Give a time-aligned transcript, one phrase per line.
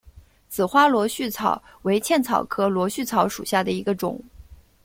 [0.49, 4.19] 紫花螺序草为茜草科螺序草属下的一个种。